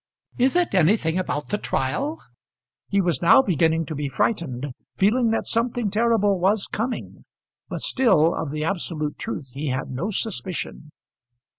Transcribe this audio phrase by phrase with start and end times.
[0.39, 2.19] "Is it anything about the trial?"
[2.89, 7.23] He was now beginning to be frightened, feeling that something terrible was coming;
[7.69, 10.89] but still of the absolute truth he had no suspicion.